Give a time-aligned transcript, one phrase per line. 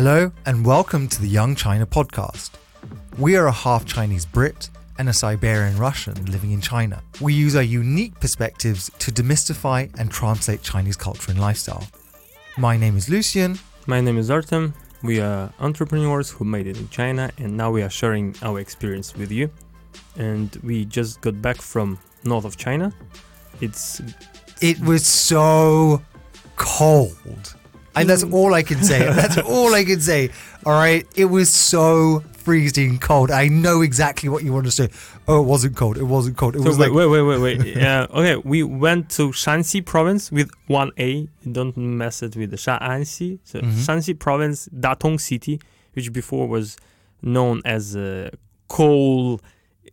[0.00, 2.50] Hello, and welcome to the Young China podcast.
[3.18, 7.02] We are a half Chinese Brit and a Siberian Russian living in China.
[7.20, 11.84] We use our unique perspectives to demystify and translate Chinese culture and lifestyle.
[12.56, 13.58] My name is Lucian.
[13.88, 14.72] My name is Artem.
[15.02, 19.16] We are entrepreneurs who made it in China, and now we are sharing our experience
[19.16, 19.50] with you.
[20.16, 22.92] And we just got back from north of China.
[23.60, 24.00] It's
[24.60, 26.00] It was so
[26.54, 27.56] cold.
[27.96, 28.98] And that's all I can say.
[29.00, 30.30] That's all I can say.
[30.64, 31.06] All right.
[31.16, 33.30] It was so freezing cold.
[33.30, 34.88] I know exactly what you want to say.
[35.26, 35.98] Oh, it wasn't cold.
[35.98, 36.54] It wasn't cold.
[36.56, 37.76] It so was wait, like wait, wait, wait, wait.
[37.76, 38.36] yeah, okay.
[38.36, 41.28] We went to Shanxi province with one A.
[41.50, 43.38] Don't mess it with the Shaanxi.
[43.44, 43.72] So Mhm.
[43.72, 45.60] Shanxi province, Datong city,
[45.94, 46.76] which before was
[47.22, 48.30] known as a
[48.68, 49.40] coal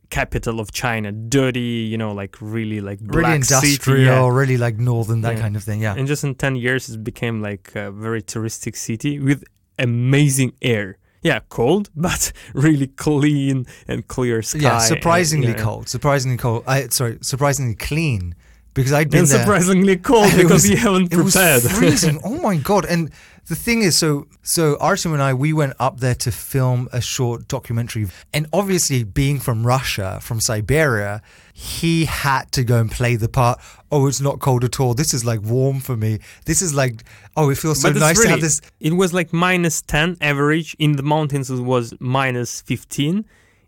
[0.09, 1.11] capital of China.
[1.11, 4.01] Dirty, you know, like really like really black industrial, city.
[4.03, 4.27] yeah.
[4.27, 5.41] really like northern, that Yeah.
[5.41, 5.81] kind of thing.
[5.81, 5.95] Yeah.
[5.97, 9.43] And just in 10 years, it became like a very touristic city with
[9.79, 10.97] amazing air.
[11.21, 14.59] Yeah, cold, but really clean and clear sky.
[14.59, 15.63] yeah, and- surprisingly yeah.
[15.63, 15.89] cold.
[15.89, 16.63] Surprisingly cold.
[16.67, 18.35] I sorry, surprisingly clean
[18.75, 19.39] because I'd been And there.
[19.39, 21.63] surprisingly cold because was- we haven't prepared.
[21.63, 22.21] It was freezing.
[22.23, 22.85] oh my god!
[22.85, 23.09] And
[23.47, 27.01] the thing is, so so Artem and I we went up there to film a
[27.01, 31.21] short documentary, and obviously being from Russia, from Siberia,
[31.53, 33.59] he had to go and play the part.
[33.91, 34.93] Oh, it's not cold at all.
[34.93, 36.19] This is like warm for me.
[36.45, 37.03] This is like
[37.37, 38.61] oh, it feels so nice to have really- this.
[38.79, 40.75] It was like minus 10 average.
[40.79, 43.25] In the mountains, it was minus 15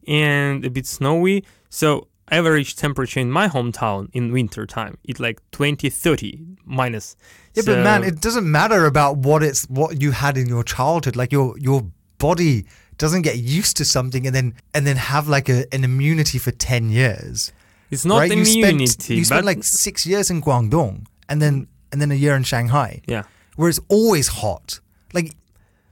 [0.07, 1.43] and a bit snowy.
[1.69, 7.15] So, average temperature in my hometown in winter time, it's like 20, 30 minus.
[7.53, 11.15] Yeah, but man, it doesn't matter about what it's what you had in your childhood.
[11.15, 12.65] Like your your body
[12.97, 16.51] doesn't get used to something and then and then have like a, an immunity for
[16.51, 17.51] ten years.
[17.89, 18.31] it's not right?
[18.31, 18.83] immunity.
[18.83, 22.35] You spent, you spent like six years in Guangdong and then and then a year
[22.35, 23.23] in Shanghai, yeah.
[23.55, 24.79] where it's always hot.
[25.13, 25.33] Like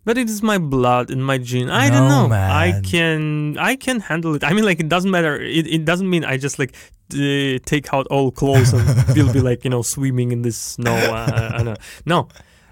[0.06, 1.70] But it is my blood and my gene.
[1.70, 2.36] I No, don't know.
[2.36, 4.44] I can I can handle it.
[4.44, 5.36] I mean, like it doesn't matter.
[5.42, 6.74] It, it doesn't mean I just like
[7.14, 8.84] uh, take out all clothes and
[9.18, 10.94] will be like you know swimming in this snow.
[10.94, 11.76] Uh, I know.
[12.06, 12.28] No,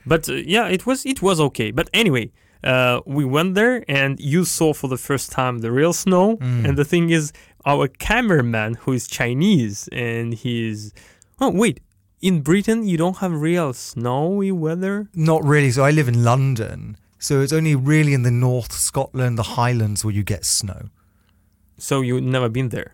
[0.06, 1.72] but uh, yeah, it was it was okay.
[1.72, 2.32] But anyway.
[2.66, 6.38] Uh, we went there and you saw for the first time the real snow.
[6.38, 6.64] Mm.
[6.66, 7.34] And the thing is,
[7.66, 10.94] our cameraman, who is Chinese, and he's
[11.42, 11.82] oh wait,
[12.22, 15.10] in Britain you don't have real snowy weather.
[15.14, 15.72] not really.
[15.72, 20.00] So I live in London, so it's only really in the North Scotland, the Highlands,
[20.04, 20.82] where you get snow.
[21.78, 22.92] So you've never been there.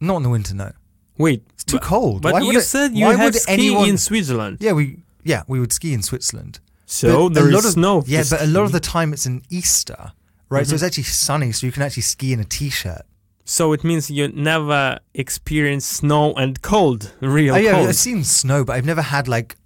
[0.00, 0.70] Not in the winter, no.
[1.18, 2.22] Wait, It's too but- cold.
[2.22, 3.88] But why would you it- said you have would ski anyone?
[3.90, 4.58] in Switzerland.
[4.60, 4.84] yeah, we
[5.24, 6.54] yeah we would ski in Switzerland.
[6.86, 8.02] So But there a is lot of, snow.
[8.06, 10.12] Yeah, but a lot of the time it's in Easter,
[10.48, 10.66] right?
[10.66, 10.74] So Mhm.
[10.76, 13.02] it's actually sunny, so you can actually ski in a t-shirt.
[13.44, 17.88] So it means you never experience snow and cold, real Oh, yeah, cold.
[17.88, 19.56] I've seen snow, but I've never had like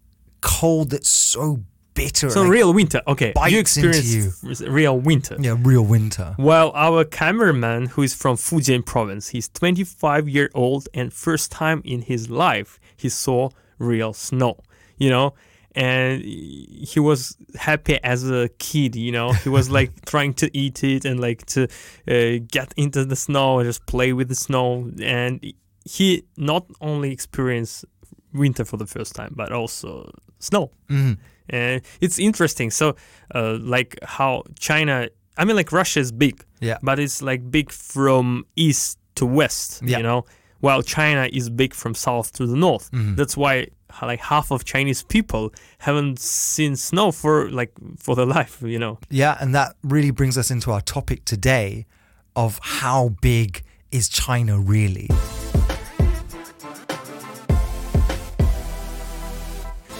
[0.40, 1.60] cold that's so
[1.96, 2.30] bitter.
[2.30, 3.02] so like, real winter.
[3.06, 5.36] Okay, you experience real winter.
[5.40, 6.34] yeah, real winter.
[6.38, 11.82] Well, our cameraman, who is from Fujian province, he's 25 year old and first time
[11.84, 14.58] in his life he saw real snow.
[14.98, 15.34] You know,
[15.76, 18.96] and he was happy as a kid.
[18.96, 21.64] You know, he was like trying to eat it and like to
[22.08, 24.90] uh, get into the snow and just play with the snow.
[25.02, 25.52] And
[25.84, 27.84] he not only experienced
[28.32, 30.70] winter for the first time, but also snow.
[30.88, 31.18] Mm.
[31.50, 32.70] And it's interesting.
[32.70, 32.96] So,
[33.34, 36.78] uh, like how China, I mean, like Russia is big, Yeah.
[36.82, 39.98] but it's like big from east to west, Yeah.
[39.98, 40.24] you know,
[40.60, 42.90] while China is big from south to the north.
[42.92, 43.16] Mhm.
[43.16, 43.68] That's why
[44.02, 48.98] like half of Chinese people haven't seen snow for like for their life, you know.
[49.10, 51.86] Yeah, and that really brings us into our topic today
[52.34, 55.08] of how big is China really?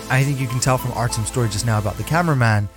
[0.09, 2.69] I think you can tell from Artem's story just now about the cameraman,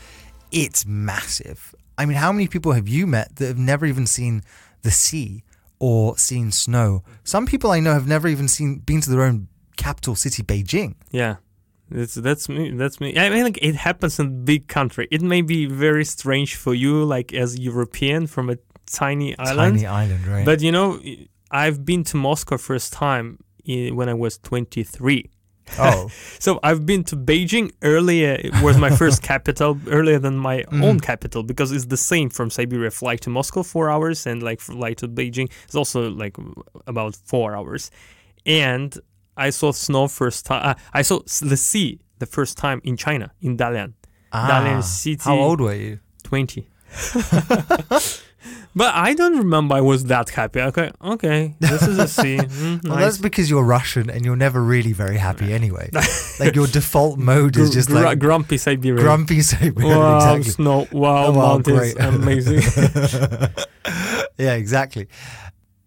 [0.51, 1.75] it's massive.
[1.97, 4.41] I mean, how many people have you met that have never even seen
[4.81, 5.43] the sea
[5.79, 7.03] or seen snow?
[7.23, 9.47] Some people I know have never even seen been to their own
[9.77, 10.95] capital city, Beijing.
[11.11, 11.35] Yeah.
[11.91, 12.71] That's that's me.
[12.71, 13.17] That's me.
[13.17, 15.07] I mean, like it happens in big country.
[15.11, 19.75] It may be very strange for you, like as European from a tiny island.
[19.77, 20.45] Tiny island, right?
[20.45, 20.99] But you know,
[21.49, 25.31] I've been to Moscow first time i- when I was 23.
[25.77, 28.33] Oh, So I've been to Beijing earlier.
[28.43, 30.83] It was my first capital earlier than my Mhm.
[30.83, 32.91] own capital because it's the same from Siberia.
[32.91, 36.35] Flight to Moscow four hours and like flight to Beijing is also like
[36.87, 37.91] about four hours.
[38.45, 38.97] And
[39.37, 40.61] I saw snow first time.
[40.69, 43.93] Uh, I saw the sea the first time in China in Dalian,
[44.33, 45.21] ah, Dalian city.
[45.23, 45.99] how old were you?
[46.23, 46.67] 20.
[48.75, 50.61] But I don't remember I was that happy.
[50.61, 52.37] Okay, okay, this is a C.
[52.37, 53.03] Mm, Well, nice.
[53.05, 55.89] that's because you're Russian and you're never really very happy anyway.
[56.39, 59.03] like your default mode is just gr- like grumpy Siberian.
[59.03, 59.97] grumpy Siberian.
[59.97, 60.51] Wow, exactly.
[60.51, 60.87] snow.
[60.91, 61.99] Wow, Oh, wow, great.
[61.99, 62.61] Amazing.
[64.37, 65.07] yeah, exactly.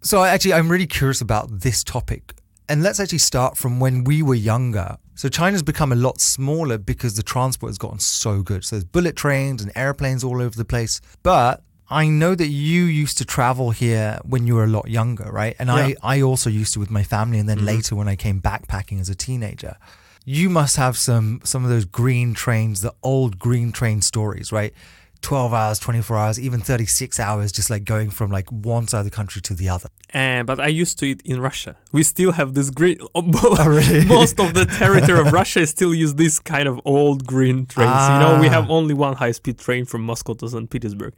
[0.02, 2.34] So I actually, I'm really curious about this topic.
[2.68, 4.96] And let's actually start from when we were younger.
[5.14, 8.64] So China's become a lot smaller because the transport has gotten so good.
[8.64, 11.00] So there's bullet trains and airplanes all over the place.
[11.22, 15.28] But I know that you used to travel here when you were a lot younger,
[15.30, 15.54] right?
[15.58, 15.74] And Yeah.
[16.02, 19.00] I, I also used to with my family and then later when I came backpacking
[19.00, 19.76] as a teenager.
[20.24, 24.72] You must have some some of those green trains, the old green train stories, right?
[25.22, 29.04] 12 hours, 24 hours, even 36 hours, just like going from like one side of
[29.04, 29.88] the country to the other.
[30.10, 31.76] and but I used to it in Russia.
[31.92, 33.00] We still have this great.
[33.14, 33.22] Oh,
[33.68, 34.04] really?
[34.20, 38.02] Most of the territory of Russia still use this kind of old green trains.
[38.10, 38.56] You know, we Ah.
[38.58, 40.68] have only one high-speed train from Moscow to St.
[40.70, 41.12] Petersburg.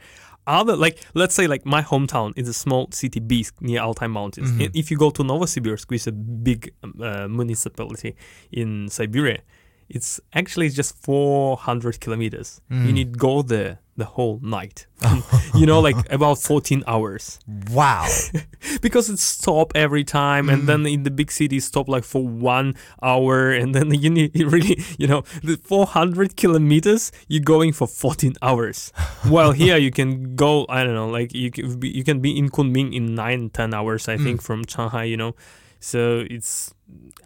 [0.46, 4.50] Other like let's say like my hometown is a small city Biysk near Altai Mountains.
[4.50, 4.73] Mm-hmm.
[4.75, 8.14] If you go to Novosibirsk, which is a big um, uh, municipality
[8.52, 9.41] in Siberia,
[9.88, 12.61] it's actually just 400 kilometers.
[12.70, 12.87] Mm.
[12.87, 14.87] You need go there the whole night.
[15.55, 17.38] you know, like about 14 hours.
[17.70, 18.08] Wow.
[18.81, 22.75] because it stop every time and then in the big cities stop like for one
[23.02, 27.87] hour and then you need you really you know the 400 kilometers you're going for
[27.87, 28.93] 14 hours.
[29.25, 32.37] While here you can go i don't know like you can be, you can be
[32.37, 34.44] in kunming in 9 10 hours i think mm.
[34.44, 35.35] from shanghai you know.
[35.81, 36.73] So it's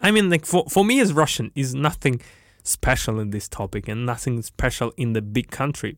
[0.02, 1.52] i mean like for, for me as russian.
[1.54, 2.20] Is nothing
[2.62, 5.96] special in this topic and nothing special in the big country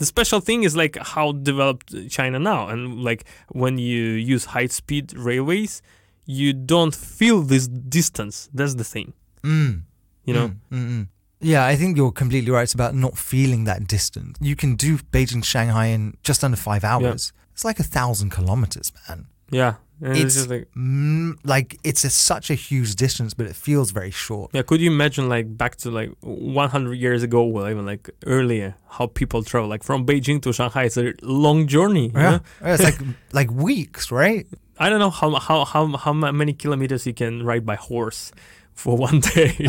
[0.00, 3.22] the special thing is like how developed China now, and like
[3.62, 4.02] when you
[4.32, 5.82] use high speed railways,
[6.26, 7.68] you don't feel this
[7.98, 8.36] distance.
[8.52, 9.12] That's the thing,
[9.42, 9.82] Mm.
[10.26, 10.48] you know.
[10.48, 11.06] Mm, mm, mm.
[11.42, 12.64] Yeah, I think you're completely right.
[12.68, 14.36] It's about not feeling that distance.
[14.40, 17.32] You can do Beijing, Shanghai in just under five hours.
[17.52, 19.26] It's like a thousand kilometers, man.
[19.50, 23.56] Yeah, and it's, It's like mm, like it's a, such a huge distance, but it
[23.56, 24.50] feels very short.
[24.52, 24.62] yeah.
[24.62, 29.06] Could you imagine like back to like 100 years ago, or even like earlier, how
[29.06, 30.84] people travel like from Beijing to Shanghai?
[30.84, 32.10] It's a long journey.
[32.14, 32.38] Yeah.
[32.62, 32.98] Yeah, it's like
[33.32, 34.46] like weeks, right?
[34.78, 38.32] I don't know how how how how many kilometers you can ride by horse
[38.72, 39.54] for one day.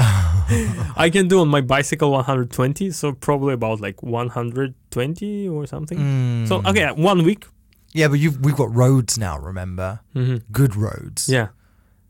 [0.95, 5.97] I can do on my bicycle 120, so probably about like 120 or something.
[5.97, 6.47] Mm.
[6.47, 7.45] So okay, one week.
[7.93, 9.37] Yeah, but you've we've got roads now.
[9.39, 11.27] Remember, hmm good roads.
[11.27, 11.47] Yeah,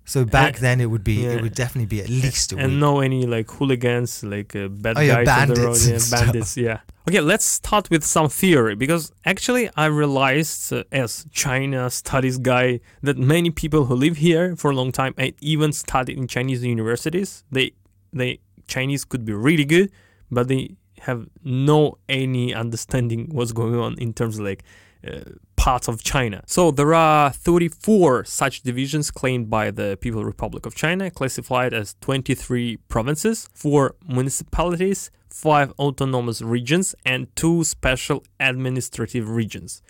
[0.05, 1.31] So back And- then it would be yeah.
[1.35, 2.79] it would definitely be at least a and week.
[2.79, 6.57] no any like hooligans, like uh, bad Oh, yeah, guys on the road, yeah, bandits.
[6.57, 6.79] Yeah.
[7.09, 12.79] Okay, let's start with some theory because actually I realized uh, as China studies guy
[13.01, 16.63] that many people who live here for a long time and even studied in Chinese
[16.63, 17.71] universities, they
[18.13, 19.89] they Chinese could be really good,
[20.29, 20.75] but they
[21.07, 24.63] have no any understanding what's going on in terms of like
[25.07, 25.21] Uh,
[25.56, 26.44] parts of China.
[26.45, 31.95] So there are 34 such divisions claimed by the People Republic of China, classified as
[32.01, 39.81] 23 provinces, four municipalities, five autonomous regions, and two special administrative regions.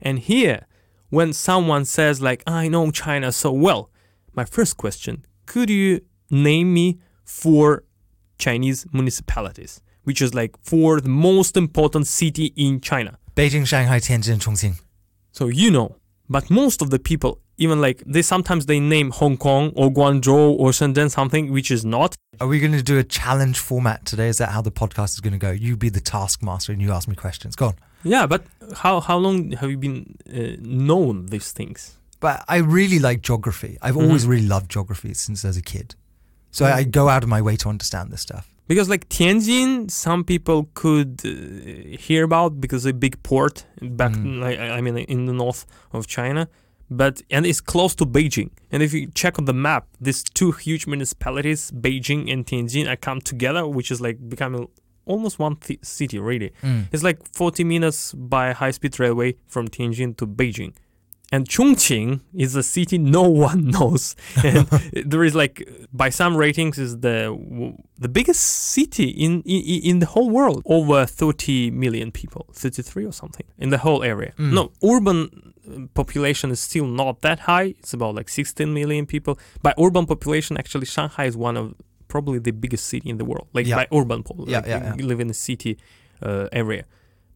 [0.00, 0.66] And here,
[1.10, 3.90] when someone says like, "I know China so well,"
[4.34, 6.00] my first question: Could you
[6.30, 7.84] name me four
[8.38, 13.19] Chinese municipalities, which is like for the most important city in China?
[13.36, 14.80] Beijing, Shanghai, Tianjin, Chongqing.
[15.32, 15.96] So you know,
[16.28, 20.58] but most of the people, even like they sometimes they name Hong Kong or Guangzhou
[20.58, 22.14] or Shenzhen something which is not.
[22.40, 24.28] Are we going to do a challenge format today?
[24.28, 25.50] Is that how the podcast is going to go?
[25.50, 27.54] You be the taskmaster and you ask me questions.
[27.56, 27.74] Go on.
[28.02, 28.44] Yeah, but
[28.76, 31.96] how how long have you been uh, known these things?
[32.18, 33.78] But I really like geography.
[33.82, 34.04] I've Mm-hmm.
[34.06, 35.94] always really loved geography since as a kid.
[36.50, 38.49] So I, I go out of my way to understand this stuff.
[38.70, 41.30] Because like Tianjin, some people could uh,
[42.06, 43.56] hear about because a big port
[44.00, 44.40] back, Mm.
[44.44, 45.62] like, I mean, in the north
[45.96, 46.42] of China,
[47.00, 48.50] but and it's close to Beijing.
[48.72, 52.96] And if you check on the map, these two huge municipalities, Beijing and Tianjin, are
[53.08, 54.68] come together, which is like becoming
[55.04, 56.50] almost one th- city really.
[56.62, 56.82] Mm.
[56.92, 60.72] It's like 40 minutes by high-speed railway from Tianjin to Beijing.
[61.32, 64.16] And Chongqing is a city no one knows.
[64.42, 64.66] And
[65.06, 67.18] there is like, by some ratings, is the
[67.98, 69.60] the biggest city in, in
[69.90, 70.62] in the whole world.
[70.66, 74.32] Over 30 million people, 33 or something, in the whole area.
[74.38, 74.52] Mm.
[74.54, 77.74] No, urban uh, population is still not that high.
[77.78, 79.38] It's about like 16 million people.
[79.62, 81.74] By urban population, actually, Shanghai is one of
[82.08, 83.46] probably the biggest city in the world.
[83.52, 83.76] Like Yeah.
[83.76, 85.78] by urban population, Yeah, like yeah, you live in a city
[86.22, 86.84] uh, area.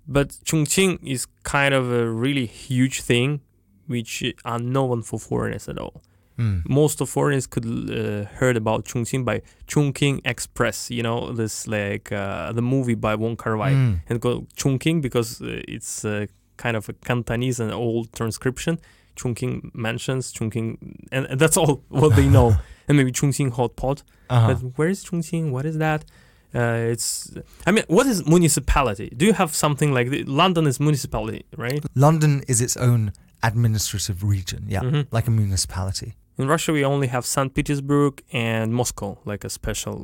[0.09, 3.41] But Chongqing is kind of a really huge thing,
[3.87, 6.03] which are known for foreigners at all.
[6.39, 6.69] Mm.
[6.69, 10.91] Most of foreigners could uh, heard about Chongqing by Chungking Express.
[10.91, 14.01] You know, this like uh, the movie by Wong Kar Wai, Mm.
[14.09, 16.27] and go Chongqing because uh, it's uh,
[16.57, 18.79] kind of a Cantonese and old transcription.
[19.17, 20.77] Chungking mansions, Chongqing,
[21.13, 22.57] and, and that's all what they know.
[22.89, 24.03] and maybe Chongqing hot pot.
[24.29, 24.55] Uh-huh.
[24.55, 25.53] But where is Chongqing?
[25.53, 26.05] What is that?
[26.53, 27.31] Uh, it's.
[27.65, 29.13] I mean, what is municipality?
[29.17, 31.85] Do you have something like the, London is municipality, right?
[31.95, 33.13] London is its own
[33.49, 35.07] administrative region, yeah, Mhm.
[35.17, 36.11] like a municipality.
[36.37, 37.55] In Russia, we only have St.
[37.55, 39.97] Petersburg and Moscow, like a special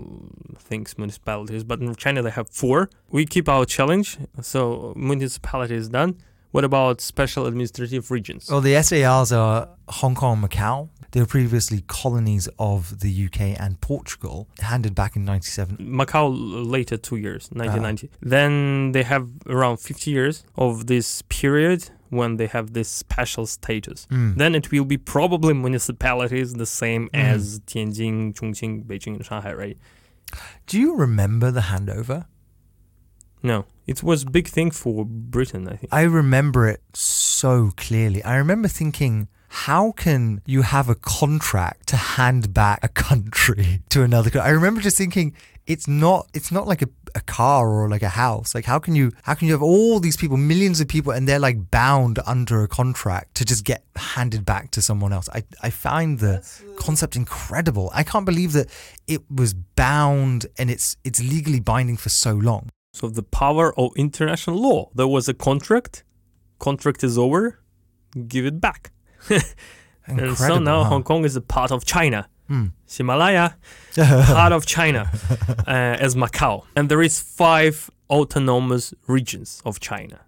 [0.69, 1.65] things municipalities.
[1.65, 2.89] But in China, they have four.
[3.11, 4.09] We keep our challenge,
[4.41, 6.15] so municipality is done.
[6.53, 8.49] What about special administrative regions?
[8.51, 9.69] Well, the SARs are
[10.01, 10.89] Hong Kong Macau.
[11.13, 15.77] They were previously colonies of the UK and Portugal, handed back in 97.
[15.79, 16.25] Macau
[16.77, 17.59] later two years, Uh-huh.
[17.65, 18.11] 1990.
[18.23, 24.07] Then they have around 50 years of this period when they have this special status.
[24.11, 24.37] Mm.
[24.37, 27.21] Then it will be probably municipalities the same Mm.
[27.35, 29.79] as Tianjin, Chongqing, Beijing, and Shanghai, right?
[30.67, 32.27] Do you remember the handover?
[33.43, 35.89] No, it was big thing for Britain, I think.
[35.93, 38.23] I remember it so clearly.
[38.23, 44.03] I remember thinking, how can you have a contract to hand back a country to
[44.03, 44.49] another country?
[44.49, 45.35] I remember just thinking,
[45.71, 48.57] it's not it's not like a, a car or like a house.
[48.57, 51.29] Like how can you how can you have all these people, millions of people, and
[51.29, 55.29] they're like bound under a contract to just get handed back to someone else?
[55.33, 56.45] I, I find the
[56.77, 57.89] concept incredible.
[57.95, 58.67] I can't believe that
[59.07, 62.71] it was bound and it's it's legally binding for so long.
[62.93, 64.91] So the power of international law.
[64.93, 66.03] There was a contract.
[66.59, 67.61] Contract is over.
[68.27, 68.91] Give it back.
[69.29, 69.55] Incredible.
[70.29, 70.91] and so now huh?
[70.91, 72.29] Hong Kong is a part of China.
[72.51, 72.67] Hmm.
[72.91, 73.55] Himalaya,
[73.95, 75.09] part of China,
[75.69, 75.71] uh,
[76.05, 76.65] as Macau.
[76.75, 80.19] And there is five autonomous regions of China.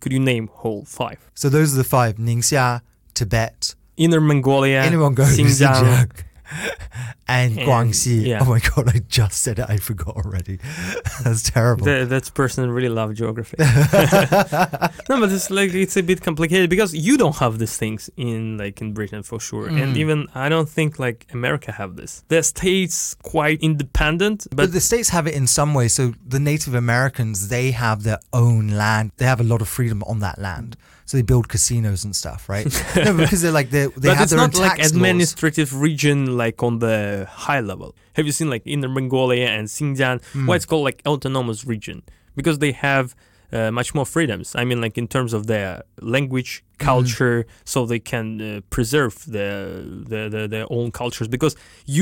[0.00, 1.30] Could you name all five?
[1.34, 2.82] So those are the five: Ningxia,
[3.14, 6.22] Tibet, Inner Mongolia, Inner Mongolia, Xinjiang, Xinjiang,
[7.28, 8.26] and And- Guangxi.
[8.26, 8.40] yeah.
[8.42, 9.66] Oh my god, I just said it.
[9.68, 10.58] I forgot already.
[11.24, 11.84] That's terrible.
[11.86, 13.56] Th- that person really love geography.
[13.60, 18.58] no, but it's like it's a bit complicated because you don't have these things in
[18.58, 19.96] like in Britain for sure, and Mm.
[19.96, 22.24] even I don't think like America have this.
[22.28, 25.88] The states quite independent, but, but the states have it in some way.
[25.88, 29.12] So the Native Americans, they have their own land.
[29.16, 30.76] They have a lot of freedom on that land.
[31.10, 32.66] So they build casinos and stuff, right?
[33.04, 34.92] no, because they're like they they but have it's their not own like tax laws.
[34.96, 37.88] administrative region like on the high level.
[38.16, 40.22] Have you seen like Inner Mongolia and Xinjiang?
[40.34, 40.46] Hmm.
[40.46, 42.02] Why it's called like autonomous region
[42.38, 43.06] because they have
[43.52, 44.54] uh, much more freedoms.
[44.54, 46.92] I mean, like in terms of their language, Mm-hmm.
[46.96, 47.38] culture,
[47.72, 51.28] so they can uh, preserve their, their their their own cultures.
[51.36, 51.54] Because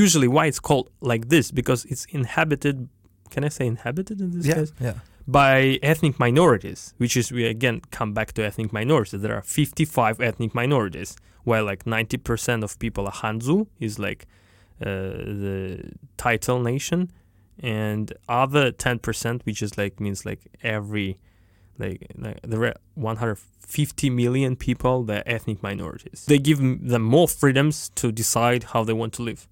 [0.03, 1.51] usually, why it's called like this?
[1.51, 2.75] Because it's inhabited.
[3.33, 4.71] Can I say inhabited in this Yeah, case?
[4.87, 4.93] yeah.
[5.27, 9.21] By ethnic minorities, which is we again come back to ethnic minorities.
[9.21, 14.25] There are 55 ethnic minorities, while like 90% of people are Hanzu, is like
[14.81, 17.11] uh, the title nation,
[17.61, 21.19] and other 10%, which is like means like every
[21.77, 26.25] like, like there are 150 million people that are ethnic minorities.
[26.27, 29.47] They give them more freedoms to decide how they want to live.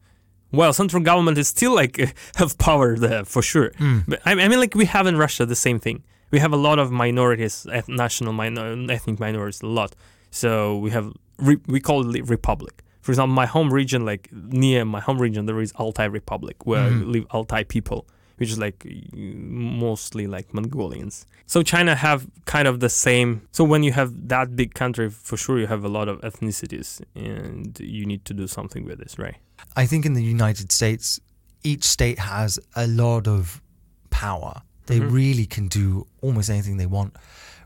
[0.52, 1.98] Well, central government is still like
[2.36, 3.72] have power there for sure.
[3.80, 4.04] Mm.
[4.08, 6.04] But I, I mean, like we have in Russia the same thing.
[6.32, 9.96] We have a lot of minorities, national minor- ethnic minorities, a lot.
[10.32, 12.84] So we have re- we call it republic.
[13.02, 16.90] For example, my home region, like near my home region, there is Altai Republic where
[16.92, 17.12] Mhm.
[17.14, 18.06] live Altai people,
[18.38, 21.26] which is like mostly like Mongolians.
[21.46, 23.42] So China have kind of the same.
[23.52, 27.02] So when you have that big country, for sure you have a lot of ethnicities,
[27.16, 29.36] and you need to do something with this, right?
[29.76, 31.20] I think in the United States,
[31.64, 33.62] each state has a lot of
[34.10, 34.62] power.
[34.86, 35.12] They Mhm.
[35.12, 37.16] really can do almost anything they want.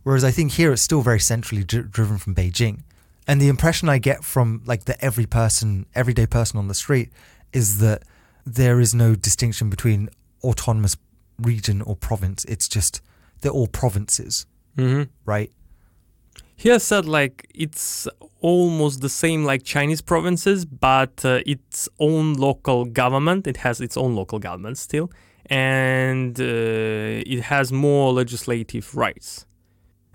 [0.04, 2.80] Whereas I think here it's still very centrally dri- driven from Beijing.
[3.28, 7.10] And the impression I get from like the every person, everyday person on the street
[7.54, 8.04] is that
[8.46, 10.10] there is no distinction between
[10.44, 10.98] autonomous
[11.40, 12.46] region or province.
[12.46, 13.02] It's just
[13.42, 14.46] they're all provinces,
[14.78, 15.04] Mm-hmm.
[15.26, 15.52] right?
[16.56, 18.08] He has said like it's
[18.40, 23.48] almost the same like Chinese provinces, but uh, its own local government.
[23.48, 25.10] It has its own local government still,
[25.48, 26.44] and uh,
[27.36, 29.46] it has more legislative rights.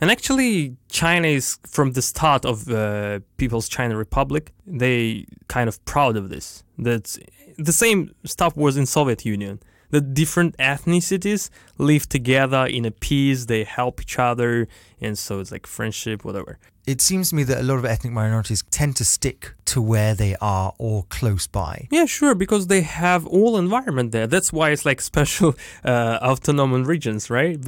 [0.00, 4.52] And actually, China is from the start of uh, People's China Republic.
[4.66, 6.62] They kind of proud of this.
[6.78, 7.16] That
[7.58, 9.58] the same stuff was in Soviet Union.
[9.90, 13.46] The different ethnicities live together in a peace.
[13.46, 14.68] They help each other,
[15.00, 16.58] and so it's like friendship, whatever.
[16.86, 20.14] It seems to me that a lot of ethnic minorities tend to stick to where
[20.14, 21.88] they are or close by.
[21.90, 24.28] Yeah, sure, because they have all environment there.
[24.28, 27.60] That's why it's like special uh, autonomous regions, right?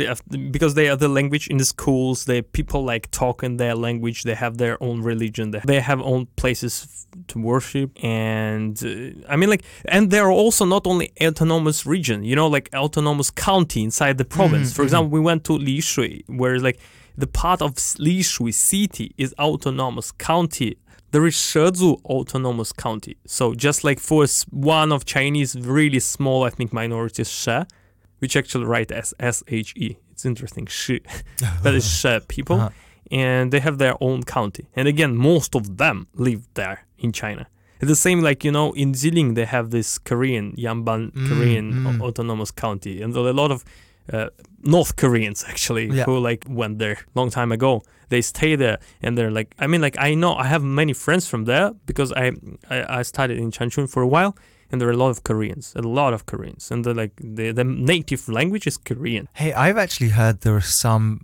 [0.52, 2.26] Because they are the language in the schools.
[2.26, 4.22] They people like talk in their language.
[4.22, 5.50] They have their own religion.
[5.50, 10.30] They, they have own places to worship, and uh, I mean, like, and there are
[10.30, 12.22] also not only autonomous region.
[12.22, 14.70] You know, like autonomous county inside the province.
[14.70, 14.86] Mhm, For mhm.
[14.86, 16.78] example, we went to Lishui, where like
[17.22, 17.74] the part of
[18.06, 20.72] Lishui city is autonomous county.
[21.10, 23.14] There is Shezhou autonomous county.
[23.26, 27.58] So just like for one of Chinese really small ethnic minorities, She,
[28.20, 29.96] which actually write as S H E.
[30.12, 31.00] It's interesting, Shi,
[31.62, 32.70] but it's She people, Uh-huh.
[33.10, 34.64] and they have their own county.
[34.78, 35.96] And again, most of them
[36.26, 37.44] live there in China.
[37.80, 41.66] It's the same like you know in Jilin they have this Korean Yanbian Mm, Korean
[41.72, 41.86] mm.
[42.00, 43.64] au- autonomous county, and a lot of
[44.12, 44.28] uh,
[44.62, 46.04] North Koreans actually Yeah.
[46.04, 47.82] who like went there long time ago.
[48.08, 51.28] They stay there and they're like I mean like I know I have many friends
[51.28, 52.32] from there because I
[52.70, 54.32] I, I studied in Changchun for a while
[54.70, 57.52] and there are a lot of Koreans, a lot of Koreans, and they're like the
[57.52, 59.28] the native language is Korean.
[59.32, 61.20] Hey, I've actually heard there are some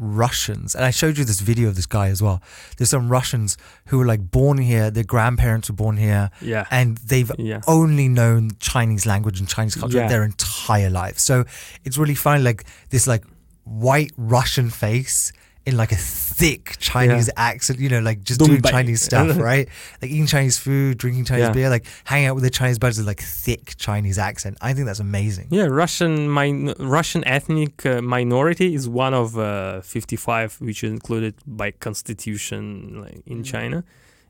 [0.00, 2.42] Russians, and I showed you this video of this guy as well.
[2.76, 6.66] There's some Russians who were like born here, their grandparents were born here, Yeah.
[6.70, 7.60] and they've Yeah.
[7.66, 10.08] only known Chinese language and Chinese culture Yeah.
[10.08, 11.18] their entire life.
[11.18, 11.44] So
[11.84, 13.24] it's really funny, like this like
[13.64, 15.32] white Russian face
[15.66, 18.62] in like a thick Chinese accent, you know, like just doing.
[18.62, 19.68] Chinese stuff, right?
[20.00, 21.52] Like eating Chinese food, drinking Chinese Yeah.
[21.52, 24.56] beer, like hanging out with the Chinese buddies with like thick Chinese accent.
[24.62, 25.48] I think that's amazing.
[25.50, 31.34] Yeah, Russian min- Russian ethnic uh, minority is one of uh, 55 which is included
[31.46, 33.84] by constitution like, in China.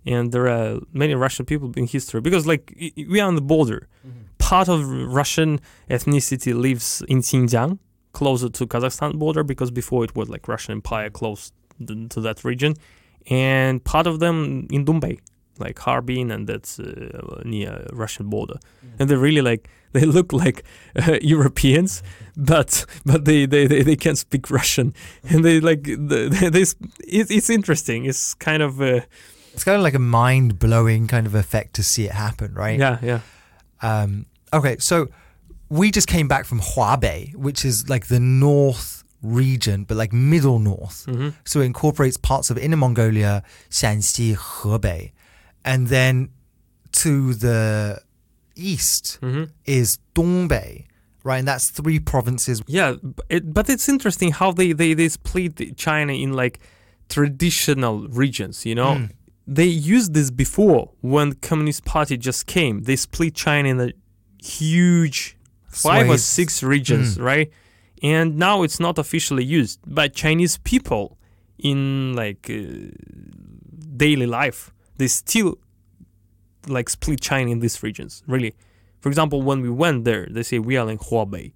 [0.06, 3.86] And there are many Russian people in history because like we are on the border.
[4.38, 7.78] Part of Russian ethnicity lives in Xinjiang,
[8.12, 11.52] closer to Kazakhstan border because before it was like Russian Empire close
[11.86, 12.74] to that region.
[13.28, 15.18] And part of them in Dongbei,
[15.58, 18.58] like Harbin and that's uh, near Russian border.
[18.98, 20.62] And they're really like they look like
[20.96, 22.02] uh, Europeans,
[22.36, 24.94] but but they, they, they, they can't speak Russian,
[25.28, 28.04] and they like they, they it, it's interesting.
[28.04, 29.00] It's kind of uh,
[29.52, 32.78] It's kind of like a mind blowing kind of effect to see it happen, right?
[32.78, 33.20] yeah yeah
[33.82, 35.08] Um, okay, so
[35.70, 40.58] we just came back from Huabei, which is like the north region, but like middle
[40.58, 41.04] north.
[41.06, 45.12] hmm So it incorporates parts of Inner Mongolia, Shanxi, Hebei.
[45.64, 46.30] And then
[46.92, 48.00] to the
[48.56, 50.86] east hmm is Dongbei,
[51.22, 51.38] right?
[51.38, 52.62] And that's three provinces.
[52.66, 52.96] yeah.
[53.28, 56.58] It, but it's interesting how they, they they split China in like
[57.08, 58.64] traditional regions.
[58.66, 59.10] You know, Mm.
[59.46, 62.82] they used this before when Communist Party just came.
[62.84, 63.90] They split China in a
[64.42, 65.36] huge
[65.70, 67.50] five or six regions, right?
[68.02, 71.18] And now it's not officially used, but Chinese people
[71.58, 72.90] in like uh,
[73.96, 75.58] daily life, they still
[76.66, 78.22] like split China in these regions.
[78.26, 78.54] Really,
[79.00, 81.52] for example, when we went there, they say we are in Huabei,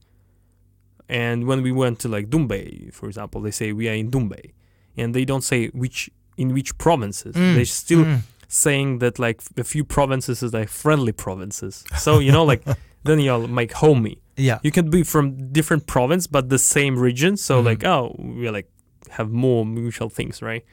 [1.08, 4.52] and when we went to like Dongbei, for example, they say we are in Dongbei,
[4.96, 7.34] and they don't say which in which provinces.
[7.34, 8.20] Mm, They still mm.
[8.48, 11.84] saying that like a few provinces is like friendly provinces.
[11.98, 12.62] So you know, like
[13.04, 14.18] then you're like homie.
[14.36, 14.58] Yeah.
[14.62, 17.36] You can be from different province but the same region.
[17.36, 17.64] So Mhm.
[17.64, 18.68] like oh we like
[19.10, 20.64] have more mutual things, right?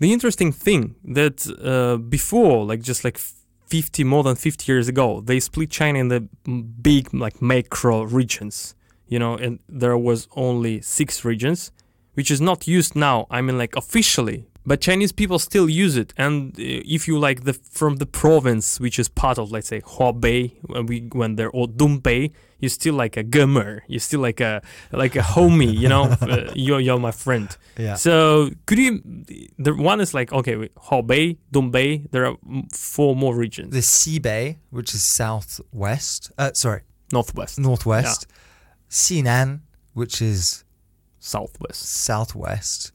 [0.00, 5.20] The interesting thing that uh, before like just like 50 more than 50 years ago
[5.24, 6.20] they split China in the
[6.82, 8.74] big like macro regions,
[9.08, 11.72] you know, and there was only six regions,
[12.14, 13.26] which is not used now.
[13.30, 16.12] I mean like officially, but Chinese people still use it.
[16.16, 16.62] And uh,
[16.96, 20.86] if you like the from the province, which is part of let's say Huabei, when
[20.86, 23.84] we went there, or Dongbei, you're still like a gamer.
[23.86, 25.72] You're still like a like a homie.
[25.72, 27.56] You know, uh, you're you're my friend.
[27.78, 27.94] Yeah.
[27.94, 29.00] So could you?
[29.58, 32.10] The one is like okay, wait, Huabei, Dongbei.
[32.10, 32.36] There are
[32.72, 33.72] four more regions.
[33.72, 38.26] The Xibei, which is southwest, uh, sorry, Northwest, northwest.
[38.90, 39.60] Xinan,
[39.94, 40.64] which is
[41.20, 41.82] southwest.
[41.82, 42.92] southwest.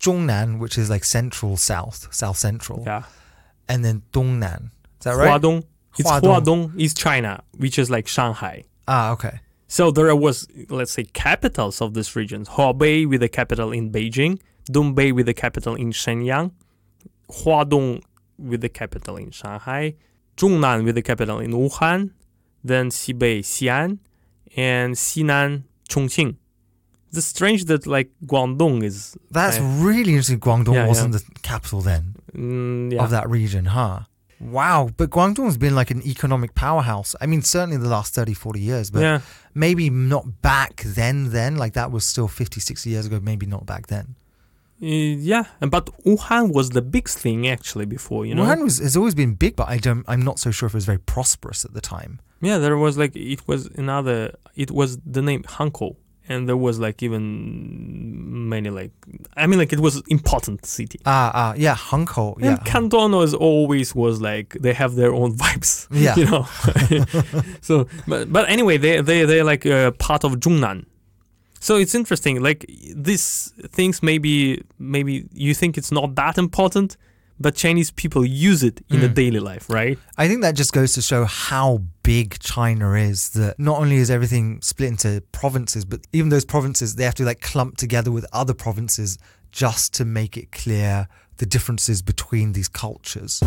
[0.00, 2.82] Zhongnan, which is like central south, south central.
[2.86, 3.04] Yeah.
[3.68, 4.70] And then Dongnan.
[4.98, 5.40] Is that right?
[5.40, 5.64] Huadong.
[5.98, 6.42] It's Huadong.
[6.42, 8.64] Huadong is China, which is like Shanghai.
[8.86, 9.40] Ah, okay.
[9.66, 12.48] So there was, let's say, capitals of these regions.
[12.48, 16.52] Huabei with the capital in Beijing, Dongbei with the capital in Shenyang,
[17.30, 18.02] Huadong
[18.38, 19.94] with the capital in Shanghai,
[20.36, 22.12] Zhongnan with the capital in Wuhan,
[22.64, 23.98] then Xibei, Xi'an,
[24.56, 26.36] and Xinan, Chongqing.
[27.12, 29.84] It's strange that like Guangdong is That's Yeah.
[29.84, 30.40] really interesting.
[30.40, 33.02] Guangdong Yeah, wasn't the capital then mm, yeah.
[33.02, 34.00] of that region, huh?
[34.40, 34.90] Wow.
[34.96, 37.16] But Guangdong's been like an economic powerhouse.
[37.20, 39.20] I mean, certainly the last 30, 40 years, but yeah.
[39.54, 41.56] maybe not back then, then.
[41.56, 43.18] Like that was still 50, 60 years ago.
[43.20, 44.14] Maybe not back then.
[44.80, 48.44] Uh, yeah, but Wuhan was the big thing actually before, you know.
[48.44, 50.76] Wuhan was, has always been big, but I don't, I'm not so sure if it
[50.76, 52.20] was very prosperous at the time.
[52.40, 54.36] Yeah, there was like it was another.
[54.54, 55.96] It was the name Hankou,
[56.28, 58.92] and there was like even many like
[59.36, 61.00] I mean like it was important city.
[61.06, 62.38] Ah, ah, yeah, Hankou.
[62.40, 62.48] Yeah.
[62.48, 65.86] And Canton was always was like they have their own vibes.
[65.98, 66.14] Yeah.
[66.16, 66.46] you know.
[67.60, 70.84] so, but but anyway, they they they're like uh, part of Zhongnan.
[71.60, 72.40] So it's interesting.
[72.40, 76.96] Like these things, maybe maybe you think it's not that important,
[77.40, 79.14] but Chinese people use it in the Mm.
[79.14, 79.98] daily life, right?
[80.16, 83.30] I think that just goes to show how big China is.
[83.30, 87.24] That not only is everything split into provinces, but even those provinces they have to
[87.24, 89.18] like clump together with other provinces
[89.52, 93.42] just to make it clear the differences between these cultures.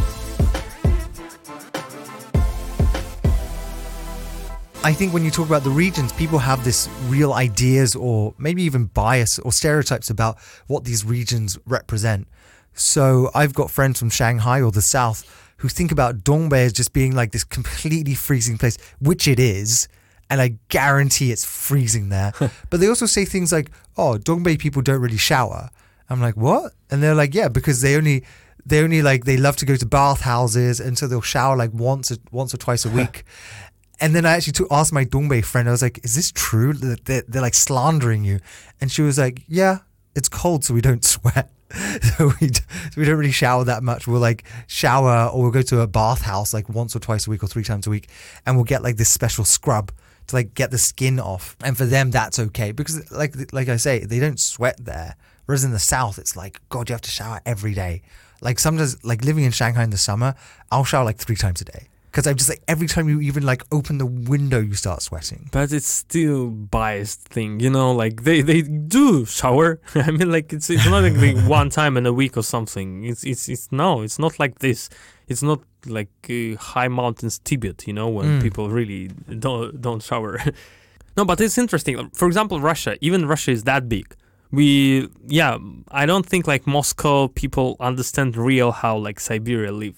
[4.83, 8.63] I think when you talk about the regions, people have this real ideas or maybe
[8.63, 12.27] even bias or stereotypes about what these regions represent.
[12.73, 15.25] So I've got friends from Shanghai or the South
[15.57, 19.87] who think about Dongbei as just being like this completely freezing place, which it is.
[20.29, 22.33] And I guarantee it's freezing there.
[22.69, 25.69] but they also say things like, oh, Dongbei people don't really shower.
[26.09, 26.73] I'm like, what?
[26.89, 28.23] And they're like, yeah, because they only
[28.65, 32.11] they only like they love to go to bathhouses and so they'll shower like once
[32.11, 33.23] or, once or twice a week.
[33.99, 36.73] And then I actually took, asked my Dongbei friend, I was like, is this true?
[36.73, 38.39] That They're, they're like slandering you.
[38.79, 39.79] And she was like, yeah,
[40.15, 41.51] it's cold, so we don't sweat.
[42.17, 42.61] so we, so
[42.97, 44.07] we don't really shower that much.
[44.07, 47.43] We'll like shower or we'll go to a bathhouse like once or twice a week
[47.43, 48.09] or three times a week.
[48.45, 49.91] And we'll get like this special scrub
[50.27, 51.55] to like get the skin off.
[51.63, 52.71] And for them, that's okay.
[52.71, 55.15] Because like, like I say, they don't sweat there.
[55.45, 58.03] Whereas in the South, it's like, God, you have to shower every day.
[58.41, 60.35] Like sometimes, like living in Shanghai in the summer,
[60.71, 61.87] I'll shower like three times a day.
[62.11, 65.47] Because I'm just like, every time you even like open the window, you start sweating.
[65.53, 67.93] But it's still biased thing, you know.
[67.93, 69.79] Like they, they do shower.
[69.95, 73.05] I mean, like it's it's not like one time in a week or something.
[73.05, 74.01] It's it's it's no.
[74.01, 74.89] It's not like this.
[75.29, 78.41] It's not like uh, high mountains Tibet, you know, when Mm.
[78.43, 79.07] people really
[79.39, 80.37] don't don't shower.
[81.17, 82.09] no, but it's interesting.
[82.13, 82.97] For example, Russia.
[82.99, 84.13] Even Russia is that big.
[84.51, 85.57] We yeah.
[85.91, 89.95] I don't think like Moscow people understand real how like Siberia live,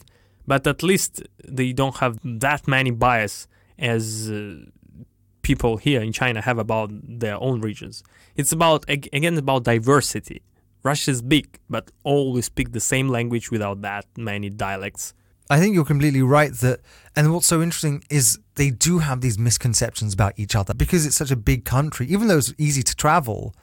[0.48, 4.30] but at least they don't have that many bias as.
[4.30, 4.66] Uh,
[5.44, 8.04] people here in China have about their own regions.
[8.36, 10.42] It's about again about diversity.
[10.84, 15.14] Russia is big, but all we speak the same language without that many dialects.
[15.50, 16.80] I think you're completely right that,
[17.16, 21.16] and what's so interesting is they do have these misconceptions about each other because it's
[21.16, 22.08] such a big country.
[22.08, 23.54] Even though it's easy to travel,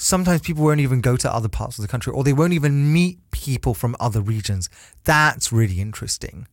[0.00, 2.92] sometimes people won't even go to other parts of the country or they won't even
[2.92, 4.70] meet people from other regions.
[5.04, 6.46] That's really interesting.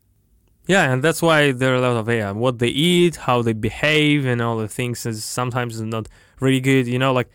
[0.68, 3.54] Yeah, and that's why there are a lot of yeah, what they eat, how they
[3.54, 6.10] behave, and all the things is sometimes not
[6.42, 6.88] really good.
[6.88, 7.30] You know, like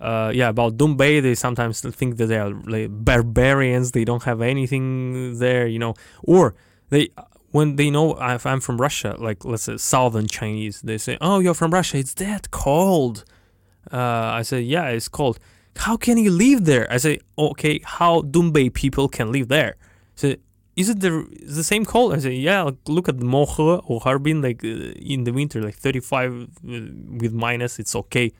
[0.00, 3.90] uh, yeah, about Dongbei, they sometimes think that they are like barbarians.
[3.90, 6.54] They don't have anything there, you know, or
[6.90, 7.08] they
[7.50, 11.54] when they know I'm from Russia, like let's say Southern Chinese, they say, "Oh, you're
[11.54, 11.98] from Russia.
[11.98, 13.24] It's that cold."
[13.92, 15.40] Uh, I said, "Yeah, it's cold."
[15.76, 16.86] How can you live there?
[16.90, 19.76] I say, "Okay, how Dongbei people can live there?"
[20.14, 20.34] So
[20.76, 22.12] is it the the same cold?
[22.14, 22.62] I say, yeah.
[22.62, 24.68] like, Look at Mohe or Harbin, like uh,
[25.14, 26.46] in the winter, like 35 uh,
[27.20, 28.32] with minus, it's okay.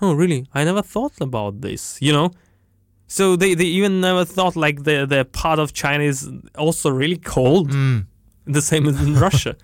[0.00, 0.46] Oh, really?
[0.54, 1.98] I never thought about this.
[2.00, 2.30] You know.
[3.08, 7.18] So they, they even never thought like the the part of China is also really
[7.18, 8.06] cold, Mm.
[8.46, 9.54] the same as in Russia.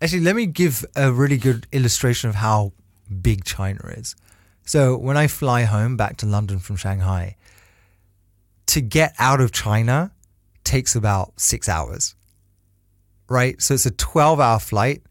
[0.00, 2.72] Actually, let me give a really good illustration of how
[3.20, 4.14] big China is.
[4.68, 7.36] So, when I fly home back to London from Shanghai,
[8.66, 10.12] to get out of China
[10.62, 12.14] takes about six hours,
[13.30, 13.58] right?
[13.62, 15.02] So, it's a 12 hour flight,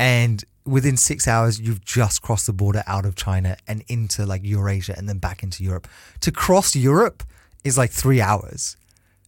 [0.00, 4.42] and within six hours, you've just crossed the border out of China and into like
[4.42, 5.86] Eurasia and then back into Europe.
[6.22, 7.22] To cross Europe
[7.62, 8.76] is like three hours.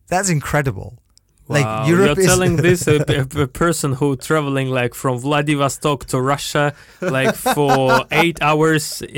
[0.09, 0.99] That's incredible.
[1.51, 5.19] Wow, Like Europe you're is telling this a, a, a person who traveling like from
[5.19, 9.03] Vladivostok to Russia, like for eight hours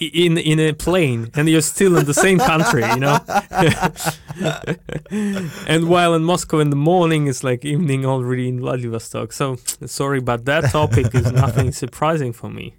[0.00, 3.18] in in a plane, and you're still in the same country, you know.
[5.66, 9.32] and while in Moscow in the morning, it's like evening already in Vladivostok.
[9.32, 12.76] So sorry, but that topic is nothing surprising for me.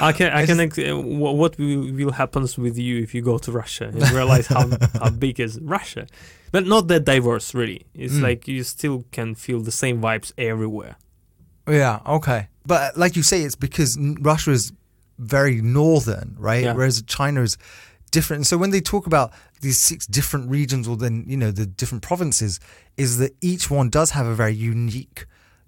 [0.00, 3.52] I can I can ex- what will, will happens with you if you go to
[3.52, 4.66] Russia and realize how
[4.98, 6.06] how big is Russia
[6.52, 8.22] but not that diverse really it's Mm.
[8.28, 10.94] like you still can feel the same vibes everywhere
[11.68, 12.48] Yeah, okay.
[12.66, 14.72] But like you say, it's because Russia is
[15.18, 16.64] very northern, right?
[16.64, 16.74] Yeah.
[16.76, 17.56] Whereas China is
[18.10, 18.46] different.
[18.46, 22.02] So when they talk about these six different regions or then, you know, the different
[22.02, 22.58] provinces,
[22.96, 25.26] is that each one does have a very unique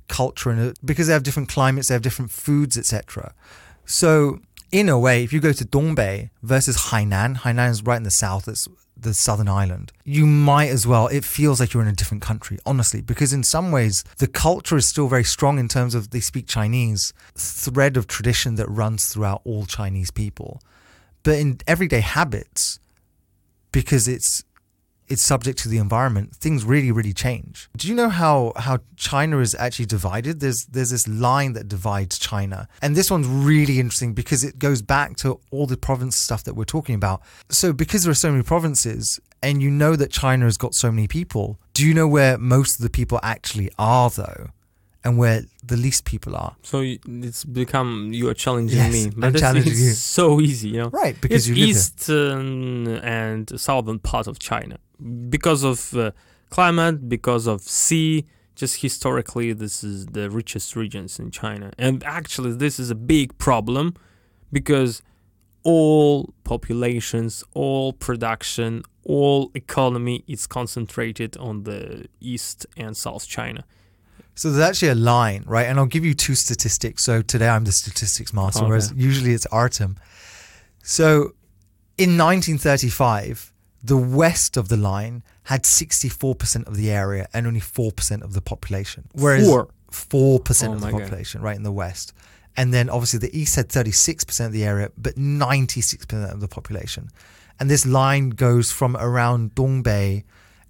[0.08, 3.32] culture and because they have different climates, they have different foods, etc.
[3.86, 4.40] So
[4.74, 8.10] in a way, if you go to Dongbei versus Hainan, Hainan is right in the
[8.10, 11.92] south, it's the southern island, you might as well, it feels like you're in a
[11.92, 15.94] different country, honestly, because in some ways, the culture is still very strong in terms
[15.94, 20.60] of they speak Chinese, thread of tradition that runs throughout all Chinese people.
[21.22, 22.80] But in everyday habits,
[23.70, 24.42] because it's
[25.08, 27.68] it's subject to the environment, things really, really change.
[27.76, 30.40] Do you know how how China is actually divided?
[30.40, 34.82] There's there's this line that divides China, and this one's really interesting because it goes
[34.82, 37.22] back to all the province stuff that we're talking about.
[37.50, 40.90] So because there are so many provinces, and you know that China has got so
[40.90, 44.48] many people, do you know where most of the people actually are though?
[45.06, 46.56] and where the least people are.
[46.62, 49.12] So it's become you are challenging Yes, me.
[49.22, 49.90] I'm challenging it's you.
[49.92, 50.88] so easy, you know.
[50.88, 51.76] Right, because it's you live here.
[51.76, 54.78] eastern and southern part of China
[55.28, 56.10] because of uh,
[56.50, 58.24] climate, because of sea.
[58.56, 63.36] Just historically, this is the richest regions in China, and actually, this is a big
[63.38, 63.94] problem
[64.52, 65.02] because
[65.64, 73.64] all populations, all production, all economy is concentrated on the east and south China.
[74.36, 75.66] So there's actually a line, right?
[75.66, 77.02] And I'll give you two statistics.
[77.02, 78.68] So today I'm the statistics master, Okay.
[78.68, 79.96] whereas usually it's Artem.
[80.82, 81.32] So
[81.96, 83.52] in 1935,
[83.84, 88.40] the west of the line had 64% of the area and only 4% of the
[88.40, 89.04] population.
[89.12, 89.68] Whereas Four.
[89.90, 91.02] 4% Oh of the my God.
[91.02, 92.14] population, right, in the west.
[92.56, 97.10] And then obviously the east had 36% of the area, but 96% of the population.
[97.60, 100.24] And this line goes from around Dongbei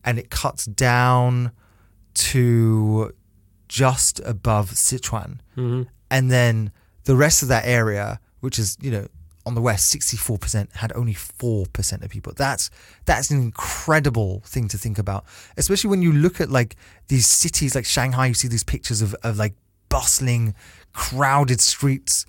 [0.05, 1.53] and it cuts down
[2.15, 3.13] to
[3.69, 5.39] just above Sichuan.
[5.55, 6.73] hmm And then
[7.05, 9.07] the rest of that area, which is, you know,
[9.47, 12.33] on the west, 64% had only 4% of people.
[12.35, 12.71] That's
[13.05, 15.25] that's an incredible thing to think about.
[15.57, 16.77] Especially when you look at like
[17.09, 19.55] these cities like Shanghai, you see these pictures of, of like
[19.89, 20.55] bustling,
[20.93, 22.27] crowded streets.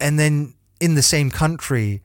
[0.00, 2.02] And then in the same country,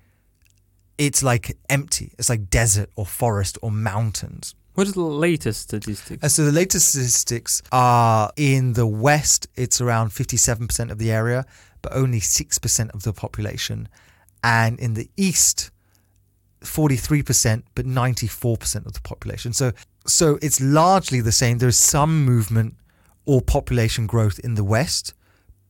[0.97, 2.13] it's like empty.
[2.17, 4.53] It's like desert or forest or mountains.
[4.75, 6.21] What is the latest statistics?
[6.21, 11.45] And so the latest statistics are in the west, it's around 57% of the area,
[11.81, 13.87] but only 6% of the population.
[14.45, 15.71] And in the east,
[16.61, 19.53] 43%, but 94% of the population.
[19.53, 19.71] So
[20.07, 21.57] so it's largely the same.
[21.57, 22.75] There's some movement
[23.25, 25.15] or population growth in the west,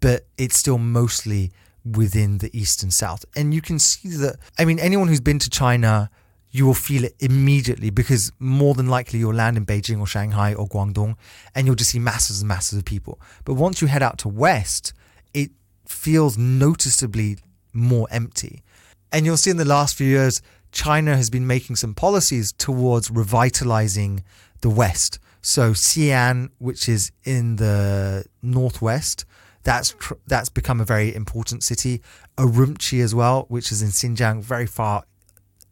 [0.02, 1.52] but it's still mostly
[1.86, 3.24] within the east and south.
[3.34, 6.10] And you can see that I mean anyone who's been to China
[6.52, 10.54] you will feel it immediately because more than likely you'll land in Beijing or Shanghai
[10.54, 11.16] or Guangdong
[11.54, 13.20] and you'll just see masses and masses of people.
[13.44, 14.94] But once you head out to west,
[15.34, 15.52] it
[15.86, 17.40] feels noticeably
[17.76, 18.64] more empty.
[19.12, 23.12] And you'll see in the last few years, China has been making some policies towards
[23.12, 24.24] revitalizing
[24.62, 25.20] the West.
[25.42, 29.26] So Xi'an, which is in the northwest,
[29.64, 32.02] that's tr- that's become a very important city.
[32.38, 35.04] Urumqi as well, which is in Xinjiang, very far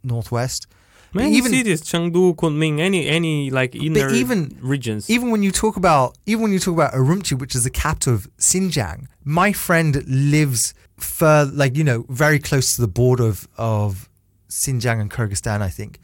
[0.03, 0.67] northwest.
[1.15, 5.09] Many even cities, Chengdu, Kunming, any any like inner even- regions.
[5.09, 8.13] even when you talk about even when you talk about Urumqi, which is the capital
[8.15, 13.47] of Xinjiang, my friend lives fur like you know very close to the border of
[13.57, 14.09] of
[14.49, 15.99] Xinjiang and Kyrgyzstan, I think.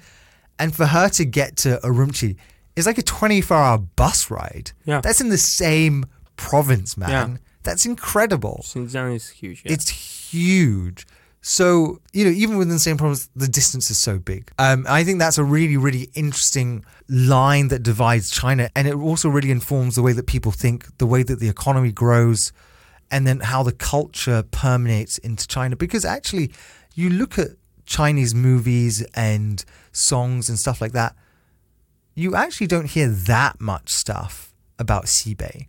[0.58, 2.36] And for her to get to Urumqi
[2.76, 4.72] is like a 24 hour bus ride.
[4.86, 5.02] Yeah.
[5.02, 7.10] That's in the same province, man.
[7.10, 7.38] Yeah.
[7.64, 8.62] That's incredible.
[8.64, 9.64] Xinjiang is huge.
[9.66, 9.74] yeah.
[9.74, 11.06] It's huge.
[11.42, 14.52] So, you know, even within the same province, the distance is so big.
[14.60, 18.70] Um, I think that's a really, really interesting line that divides China.
[18.76, 21.94] And it also really informs the way that people think, the way that the economy
[21.94, 22.52] grows,
[23.12, 25.76] and then how the culture permeates into China.
[25.76, 26.52] Because actually,
[26.95, 27.50] you look at
[27.86, 31.15] Chinese movies and songs and stuff like that,
[32.15, 35.67] you actually don't hear that much stuff about Xibei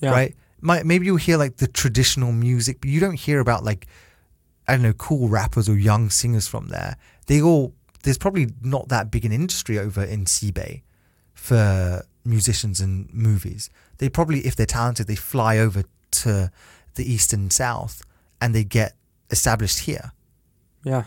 [0.00, 0.10] yeah.
[0.10, 0.34] right?
[0.60, 3.86] Might, maybe you'll hear like the traditional music, but you don't hear about like
[4.68, 6.96] I don't know cool rappers or young singers from there.
[7.26, 10.82] They all there's probably not that big an industry over in Xibei
[11.34, 13.68] for musicians and movies.
[13.98, 16.50] They probably, if they're talented, they fly over to
[16.96, 18.02] the east and south
[18.40, 18.94] and they get
[19.30, 20.12] established here.
[20.84, 21.04] Yeah.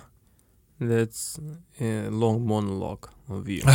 [0.80, 1.38] That's
[1.82, 3.64] a long monologue of you.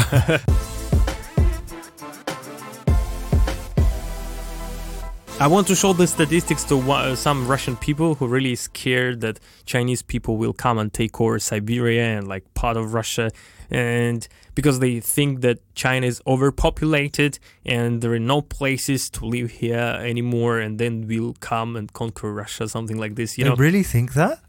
[5.41, 9.21] I want to show the statistics to one- uh, some Russian people who really scared
[9.23, 13.33] that Chinese people will come and take over Siberia and like part of Russia,
[13.71, 19.51] and because they think that China is overpopulated and there are no places to live
[19.51, 23.37] here anymore, and then we'll come and conquer Russia, something like this.
[23.39, 24.41] You they know, really think that?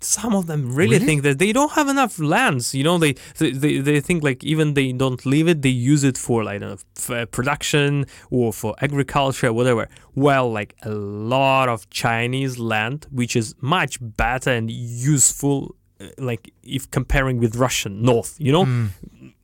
[0.00, 1.06] some of them really, Really?
[1.06, 4.44] think that they don't have enough lands you know they, they they they think like
[4.44, 8.52] even they don't leave it they use it for like uh, f- uh, production or
[8.52, 14.70] for agriculture whatever well like a lot of chinese land which is much better and
[14.70, 15.74] useful
[16.18, 18.88] like if comparing with russian north you know Mm.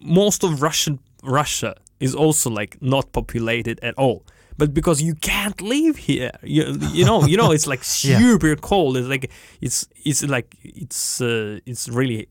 [0.01, 4.25] most of russian russia is also like not populated at all
[4.59, 6.63] but because you can't live here you,
[6.93, 8.19] you know you know it's like Yeah.
[8.19, 12.27] super cold it's like it's it's like it's uh, it's really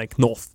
[0.00, 0.46] like north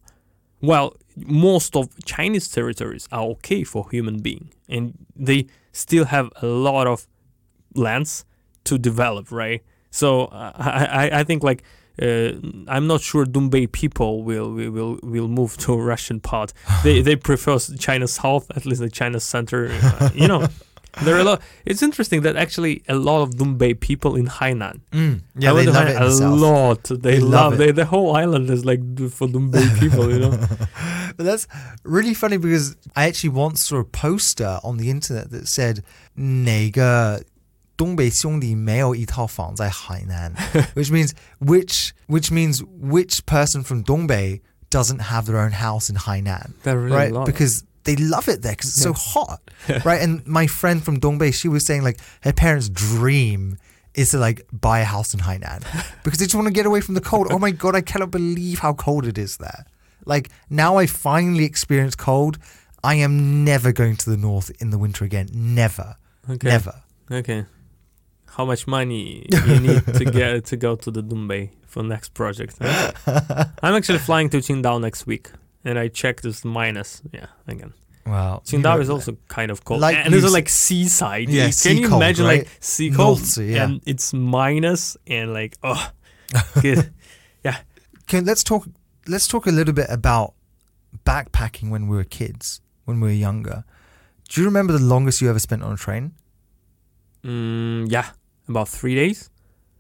[0.62, 4.93] While most of Chinese territories are okay for human being, and
[5.28, 7.08] they still have a lot of
[7.75, 8.25] lands
[8.63, 9.62] to develop, right?
[9.89, 10.52] So uh,
[11.04, 11.63] I, I think like
[12.02, 12.32] uh,
[12.68, 16.54] I'm not sure Dongbei people will will will, move to Russian part.
[16.84, 19.70] They they prefer China South, at least the China Center.
[19.72, 20.48] Uh, you know,
[21.04, 21.42] there are a lot.
[21.66, 24.80] It's interesting that actually a lot of Dongbei people in Hainan.
[24.92, 25.22] Mm.
[25.38, 26.40] Yeah, I they love it Hainan in the a south.
[26.40, 26.84] lot.
[26.84, 27.58] They, They love love it.
[27.58, 28.82] They, the whole island is like
[29.12, 30.10] for Dongbei people.
[30.12, 30.38] You know.
[31.18, 31.48] But that's
[31.84, 35.84] really funny because I actually once saw a poster on the internet that said
[36.18, 37.22] 哪个
[37.79, 40.33] 东北兄弟没有一套房在海南
[40.75, 45.97] which means which which means which person from Dongbei doesn't have their own house in
[45.97, 47.33] Hainan They're really right love it.
[47.33, 49.40] because they love it there because it's so hot
[49.85, 53.59] right and my friend from Dongbei she was saying like her parents dream
[53.94, 55.62] is to like buy a house in Hainan
[56.05, 58.11] because they just want to get away from the cold oh my god I cannot
[58.11, 59.64] believe how cold it is there
[60.07, 62.38] like now I finally experienced cold
[62.85, 65.97] I am never going to the north in the winter again never
[66.31, 66.49] Okay.
[66.49, 66.75] never
[67.11, 67.44] Okay.
[68.36, 72.58] How much money you need to get to go to the Dongbei for next project?
[72.62, 75.32] I'm actually flying to Qingdao next week,
[75.65, 77.02] and I checked this minus.
[77.12, 77.74] Yeah, again.
[78.06, 78.42] Wow.
[78.46, 81.30] Qingdao is also kind of cold, like and it's like seaside.
[81.30, 82.39] Yeah, Can sea you cold, imagine right?
[82.39, 83.65] like sea cold Sea, yeah.
[83.65, 85.92] and it's minus and like oh,
[86.62, 86.92] good.
[88.10, 88.68] Okay, let's talk.
[89.08, 90.34] Let's talk a little bit about
[91.06, 93.65] backpacking when we were kids, when we were younger.
[94.28, 96.13] Do you remember the longest you ever spent on a train?
[97.24, 98.10] Mm, yeah,
[98.50, 99.30] about three days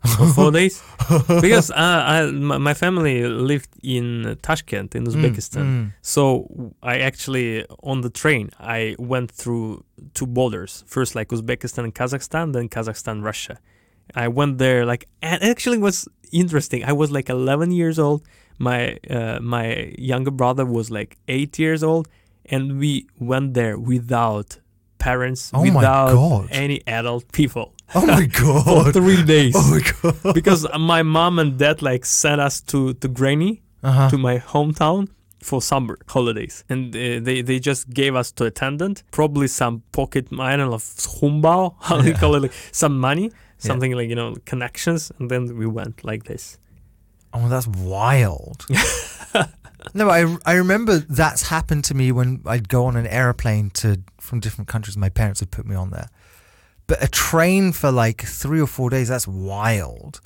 [0.19, 0.81] or four days,
[1.27, 5.63] because uh, I, my, family lived in Tashkent in Uzbekistan.
[5.65, 10.85] Mm, So I actually on the train I went through two borders.
[10.87, 13.59] First like Uzbekistan and Kazakhstan, then Kazakhstan Russia.
[14.15, 16.85] I went there like and it actually was interesting.
[16.85, 18.23] I was like 11 years old.
[18.57, 22.07] My uh, my younger brother was like 8 years old
[22.45, 24.59] and we went there without
[24.97, 28.93] parents, Oh without any adult people Oh my for god!
[28.93, 29.55] 3 days.
[29.57, 30.33] Oh my god!
[30.33, 34.09] because my mom and dad like sent us to to Granny Uh-huh.
[34.09, 35.07] to my hometown
[35.41, 40.27] for summer holidays, and uh, they they just gave us to attendant probably some pocket
[40.51, 44.15] I don't know hongbao how do you call it like some money something like you
[44.15, 46.57] know connections, and then we went like this.
[47.33, 48.65] Oh, that's wild.
[49.93, 53.87] no, I I remember that's happened to me when I'd go on an airplane to
[54.19, 54.97] from different countries.
[54.97, 56.09] My parents would put me on there,
[56.89, 59.07] but a train for like three or four days.
[59.07, 60.19] That's wild.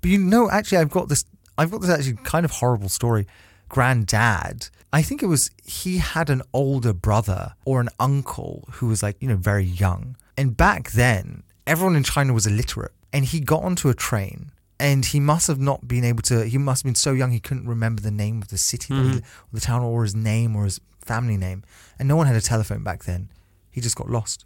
[0.00, 1.24] But you know, actually, I've got this.
[1.58, 3.26] I've got this actually kind of horrible story.
[3.68, 9.02] Granddad, I think it was he had an older brother or an uncle who was
[9.02, 13.38] like you know very young, and back then everyone in China was illiterate, and he
[13.38, 16.88] got onto a train and he must have not been able to he must have
[16.88, 19.18] been so young he couldn't remember the name of the city he- or mm-hmm.
[19.52, 21.62] the town or his name or his family name
[21.98, 23.30] and no one had a telephone back then
[23.70, 24.44] he just got lost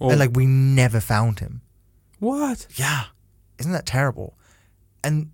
[0.00, 1.60] And like we never found him
[2.18, 2.66] what?
[2.76, 3.04] yeah
[3.58, 4.36] isn't that terrible
[5.04, 5.30] and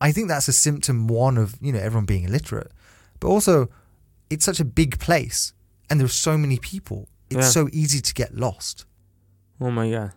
[0.00, 2.70] i think that's a symptom one of you know everyone being illiterate
[3.20, 3.68] but also
[4.30, 5.52] it's such a big place
[5.90, 7.62] and there's so many people it's Yeah.
[7.62, 8.86] so easy to get lost
[9.60, 10.12] Oh my god.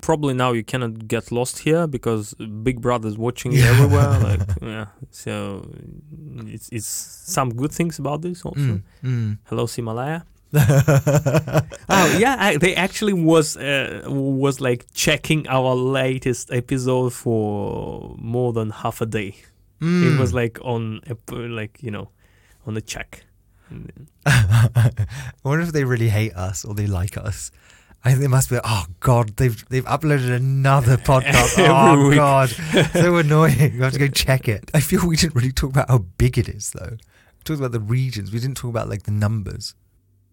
[0.00, 4.20] Probably now you cannot get lost here because Big Brother's watching you everywhere.
[4.28, 5.68] Like yeah, so
[6.46, 8.60] it's it's some good things about this also.
[8.60, 9.38] Mm, mm.
[9.48, 10.22] Hello, Himalaya.
[11.90, 18.52] Oh yeah, I, they actually was uh, was like checking our latest episode for more
[18.52, 19.34] than half a day.
[19.80, 20.18] It Mm.
[20.18, 22.10] was like on a, like you know
[22.66, 23.24] on a check.
[24.26, 24.90] I
[25.44, 27.50] wonder if they really hate us or they like us.
[28.04, 28.58] I think they must be.
[28.64, 31.54] Oh God, they've they've uploaded another podcast.
[31.58, 32.14] Oh.
[32.14, 32.48] God,
[32.92, 33.74] so annoying.
[33.74, 34.70] You have to go check it.
[34.74, 36.92] I feel we didn't really talk about how big it is, though.
[36.92, 38.32] We talked about the regions.
[38.32, 39.74] We didn't talk about like the numbers.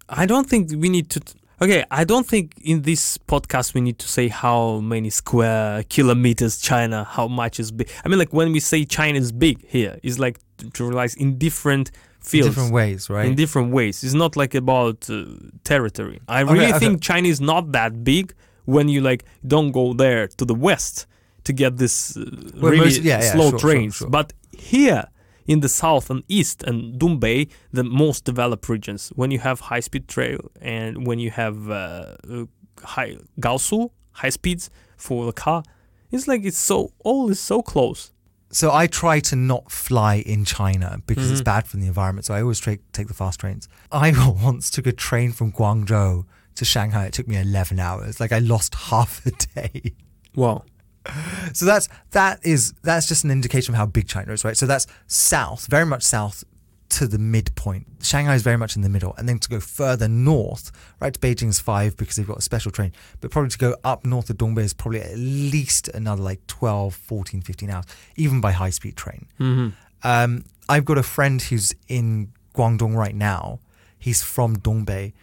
[0.10, 1.22] I don't think we need to.
[1.62, 6.60] Okay, I don't think in this podcast we need to say how many square kilometers
[6.60, 7.90] China, how much is big.
[8.04, 11.16] I mean, like when we say China is big here, it's like to, to realize
[11.16, 13.26] in different In fields, different ways, right?
[13.26, 14.04] in different ways.
[14.04, 15.26] It's not like about uh,
[15.64, 16.20] territory.
[16.28, 16.80] I really okay.
[16.80, 18.34] think China is not that big
[18.66, 21.08] when you like don't go there to the west
[21.46, 22.26] to get this uh,
[22.62, 23.96] Well, really most- yeah, yeah, slow sure, sure, trains.
[23.96, 24.10] sure.
[24.10, 25.06] But here
[25.48, 29.80] in the south and east and Dongbei, the most developed regions, when you have high
[29.82, 32.46] speed trail and when you have uh, uh,
[32.84, 35.64] high Gaosu high speeds for the car,
[36.12, 38.12] it's like it's so all is so close.
[38.52, 41.52] so I try to not fly in China because it's Mhm.
[41.54, 42.26] bad for the environment.
[42.26, 43.68] So I always tra- take the fast trains.
[43.92, 44.08] I
[44.50, 46.24] once took a train from Guangzhou
[46.56, 47.06] to Shanghai.
[47.08, 48.20] It took me 11 hours.
[48.22, 49.94] Like I lost half a day.
[50.36, 50.64] Wow.
[51.54, 54.58] So that's that is that's just an indication of how big China is, right?
[54.58, 56.44] So that's south, very much south
[56.88, 57.88] to the midpoint.
[58.02, 59.16] Shanghai is very much in the middle.
[59.18, 62.42] And then to go further north, right to Beijing is five because they've got a
[62.42, 62.92] special train.
[63.22, 66.94] But probably to go up north of Dongbei is probably at least another like 12,
[66.96, 67.86] 14, 15 hours,
[68.16, 69.28] even by high speed train.
[69.38, 69.70] hmm
[70.04, 73.60] Um, I've got a friend who's in Guangdong right now.
[73.98, 75.14] He's from Dongbei.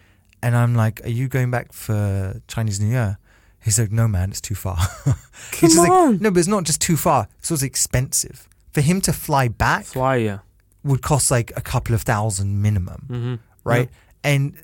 [0.41, 3.17] And I'm like, Are you going back for Chinese New Year?
[3.63, 4.77] He's like, No, man, it's too far.
[5.51, 6.19] It's Come just like, on.
[6.19, 7.27] no, but it's not just too far.
[7.39, 8.47] It's also expensive.
[8.71, 10.39] For him to fly back Fly, yeah.
[10.83, 13.35] would cost like a couple of thousand minimum, hmm
[13.65, 13.89] right?
[14.23, 14.55] And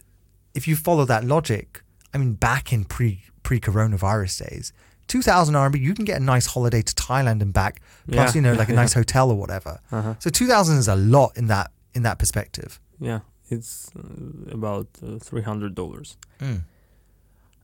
[0.53, 1.83] if you follow that logic,
[2.13, 4.73] I mean, back in pre pre coronavirus days,
[5.07, 7.81] two thousand RMB, you can get a nice holiday to Thailand and back,
[8.11, 8.35] plus Yeah.
[8.37, 8.81] you know like a Yeah.
[8.81, 9.79] nice hotel or whatever.
[9.91, 10.15] Uh-huh.
[10.19, 12.79] So two thousand is a lot in that in that perspective.
[12.99, 13.19] Yeah.
[13.51, 16.61] It's uh, about uh, three hundred dollars, Mm.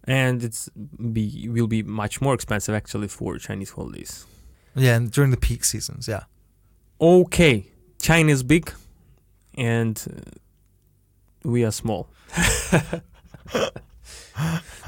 [0.05, 0.69] And it's
[1.11, 4.25] be will be much more expensive actually for Chinese holidays.
[4.75, 6.23] Yeah, and during the peak seasons, yeah.
[6.99, 7.67] Okay,
[8.01, 8.71] China is big,
[9.55, 12.07] and uh, we are small.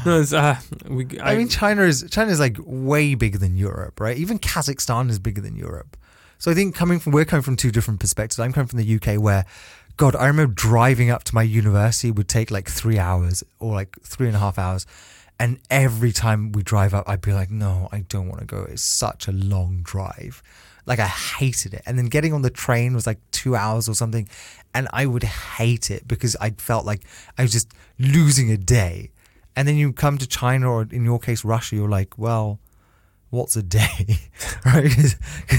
[0.05, 0.57] no, it's, uh,
[0.87, 1.07] we.
[1.21, 4.17] I, mean, China is China is like way bigger than Europe, right?
[4.17, 5.97] Even Kazakhstan is bigger than Europe.
[6.39, 8.39] So I think coming from we're coming from two different perspectives.
[8.39, 9.45] I'm coming from the UK where,
[9.97, 13.99] God, I remember driving up to my university would take like three hours or like
[14.03, 14.85] three and a half hours,
[15.39, 18.67] and every time we drive up, I'd be like, no, I don't want to go.
[18.69, 20.43] It's such a long drive.
[20.85, 21.81] Like I hated it.
[21.85, 24.29] And then getting on the train was like two hours or something,
[24.73, 27.03] and I would hate it because I felt like
[27.37, 29.11] I was just losing a day.
[29.55, 32.59] And then you come to China or in your case Russia, you're like, well,
[33.31, 34.19] what's a day?
[34.65, 35.15] right?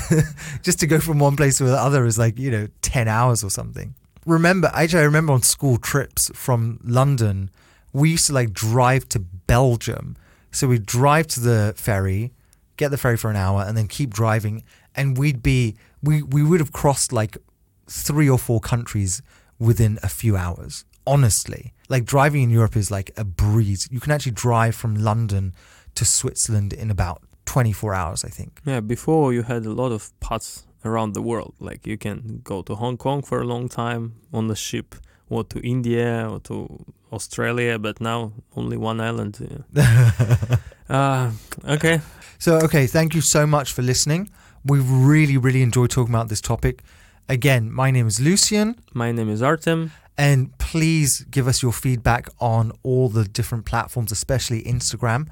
[0.62, 3.42] Just to go from one place to the other is like, you know, 10 hours
[3.42, 3.96] or something.
[4.28, 7.50] Remember, actually, I remember on school trips from London,
[7.94, 10.16] we used to like drive to Belgium.
[10.50, 12.34] So we'd drive to the ferry,
[12.76, 14.64] get the ferry for an hour, and then keep driving.
[14.94, 17.38] And we'd be, we, we would have crossed like
[17.86, 19.22] three or four countries
[19.58, 20.84] within a few hours.
[21.06, 23.88] Honestly, like driving in Europe is like a breeze.
[23.90, 25.54] You can actually drive from London
[25.94, 28.60] to Switzerland in about 24 hours, I think.
[28.66, 31.54] Yeah, before you had a lot of parts around the world.
[31.60, 34.94] Like you can go to Hong Kong for a long time on the ship,
[35.28, 37.78] or to India, or to Australia.
[37.78, 39.64] But now only one island.
[40.88, 41.30] uh,
[41.68, 42.00] okay.
[42.38, 44.30] So, okay, thank you so much for listening.
[44.64, 46.82] We've really, really enjoyed talking about this topic.
[47.28, 49.90] Again, my name is Lucian, My name is Artem.
[50.16, 55.28] and please give us your feedback on all the different platforms, especially Instagram.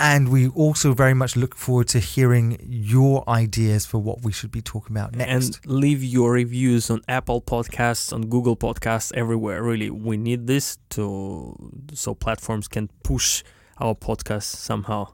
[0.00, 4.52] And we also very much look forward to hearing your ideas for what we should
[4.52, 5.58] be talking about next.
[5.64, 9.60] And leave your reviews on Apple Podcasts, on Google Podcasts, everywhere.
[9.62, 13.42] Really, we need this to so platforms can push
[13.80, 15.08] our podcast somehow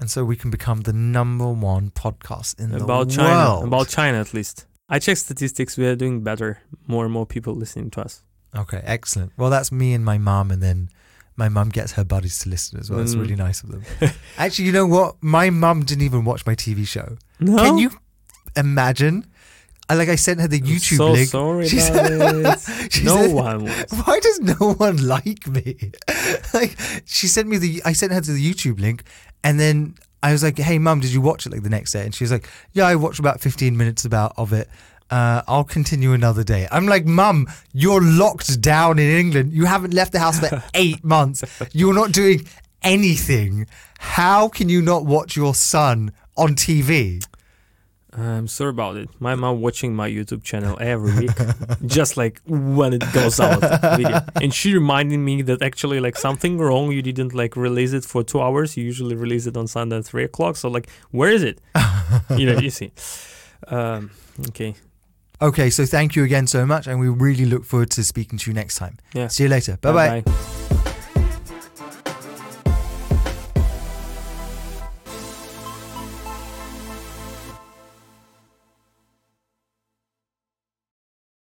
[0.00, 3.50] and so we can become the number one podcast in about the China.
[3.50, 3.64] world.
[3.64, 4.66] About China, at least.
[4.88, 5.76] I check statistics.
[5.76, 6.62] We are doing better.
[6.86, 8.24] More and more people listening to us.
[8.56, 9.32] Okay, excellent.
[9.36, 10.88] Well, that's me and my mom, and then
[11.40, 13.00] my mum gets her buddies to listen as well.
[13.00, 13.20] It's Mm.
[13.22, 13.82] really nice of them.
[14.38, 15.16] Actually, you know what?
[15.22, 17.16] My mum didn't even watch my TV show.
[17.40, 17.90] No, Can you
[18.56, 19.26] imagine?
[19.88, 21.28] I like I sent her the YouTube so link.
[21.30, 22.46] sorry She about said-
[22.86, 22.92] it.
[22.92, 23.86] she no said- one was.
[24.06, 25.90] Why does no one like me?
[26.54, 26.76] like
[27.06, 29.02] she sent me the I sent her to the YouTube link
[29.42, 32.04] and then I was like, "Hey mum, did you watch it like the next day?"
[32.04, 34.68] And she was like, "Yeah, I watched about 15 minutes about of it.
[35.10, 39.52] Uh, I'll continue another day." I'm like, "Mum, you're locked down in England.
[39.52, 41.44] You haven't left the house for 8 months.
[41.72, 42.46] You're not doing
[42.82, 43.66] anything.
[43.98, 47.24] How can you not watch your son on TV?"
[48.12, 49.08] I'm sorry about it.
[49.20, 51.30] My mom watching my YouTube channel every week,
[51.86, 53.60] just like when it goes out,
[53.96, 54.20] video.
[54.42, 56.90] and she reminded me that actually like something wrong.
[56.90, 58.76] You didn't like release it for two hours.
[58.76, 60.56] You usually release it on Sunday at three o'clock.
[60.56, 61.60] So like, where is it?
[62.36, 62.90] you know, you see.
[63.68, 64.10] Um,
[64.48, 64.74] okay.
[65.42, 68.50] Okay, so thank you again so much and we really look forward to speaking to
[68.50, 68.98] you next time.
[69.14, 69.28] Yeah.
[69.28, 69.78] See you later.
[69.80, 70.20] Bye-bye.
[70.20, 70.69] Bye-bye.